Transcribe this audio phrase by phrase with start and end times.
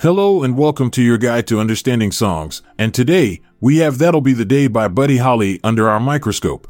[0.00, 2.62] Hello and welcome to your guide to understanding songs.
[2.78, 6.68] And today, we have That'll Be the Day by Buddy Holly under our microscope.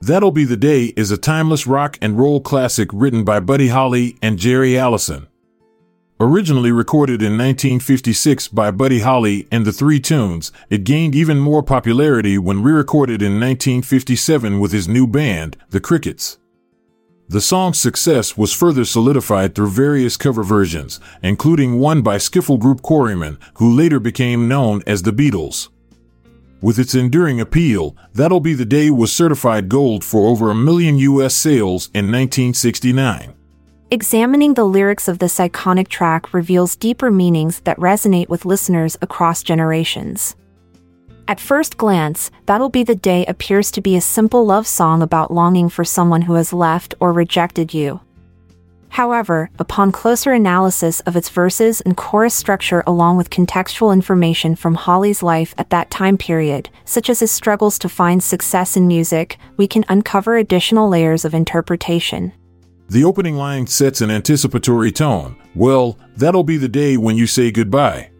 [0.00, 4.18] That'll Be the Day is a timeless rock and roll classic written by Buddy Holly
[4.20, 5.28] and Jerry Allison.
[6.18, 11.62] Originally recorded in 1956 by Buddy Holly and the Three Tunes, it gained even more
[11.62, 16.38] popularity when re recorded in 1957 with his new band, The Crickets.
[17.28, 22.82] The song's success was further solidified through various cover versions, including one by skiffle group
[22.82, 25.68] Quarrymen, who later became known as the Beatles.
[26.60, 30.98] With its enduring appeal, That'll Be the Day was certified gold for over a million
[30.98, 31.34] U.S.
[31.34, 33.34] sales in 1969.
[33.90, 39.42] Examining the lyrics of this iconic track reveals deeper meanings that resonate with listeners across
[39.42, 40.36] generations.
[41.26, 45.30] At first glance, That'll Be the Day appears to be a simple love song about
[45.32, 48.00] longing for someone who has left or rejected you.
[48.90, 54.74] However, upon closer analysis of its verses and chorus structure along with contextual information from
[54.74, 59.38] Holly's life at that time period, such as his struggles to find success in music,
[59.56, 62.34] we can uncover additional layers of interpretation.
[62.90, 65.36] The opening line sets an anticipatory tone.
[65.54, 68.10] Well, that'll be the day when you say goodbye.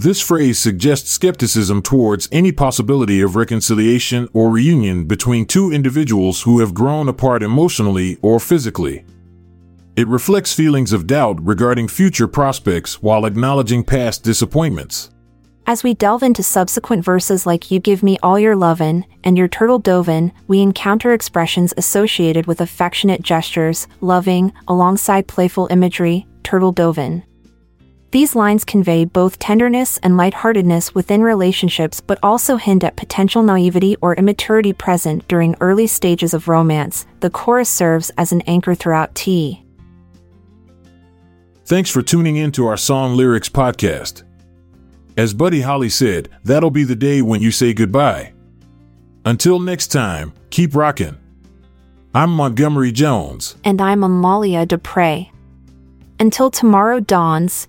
[0.00, 6.60] This phrase suggests skepticism towards any possibility of reconciliation or reunion between two individuals who
[6.60, 9.04] have grown apart emotionally or physically.
[9.96, 15.10] It reflects feelings of doubt regarding future prospects while acknowledging past disappointments.
[15.66, 19.48] As we delve into subsequent verses like You Give Me All Your Lovin' and Your
[19.48, 27.24] Turtle Dovin', we encounter expressions associated with affectionate gestures, loving, alongside playful imagery, turtle dovin'.
[28.10, 33.96] These lines convey both tenderness and lightheartedness within relationships but also hint at potential naivety
[34.00, 37.06] or immaturity present during early stages of romance.
[37.20, 39.62] The chorus serves as an anchor throughout T.
[41.66, 44.22] Thanks for tuning in to our Song Lyrics podcast.
[45.18, 48.32] As Buddy Holly said, that'll be the day when you say goodbye.
[49.26, 51.18] Until next time, keep rocking.
[52.14, 53.56] I'm Montgomery Jones.
[53.64, 55.30] And I'm Amalia Dupre.
[56.18, 57.68] Until tomorrow dawns,